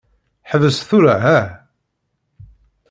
Ḥbes 0.49 0.77
tura 0.87 1.15
hah. 1.23 1.47